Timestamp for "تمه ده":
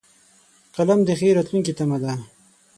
1.77-2.13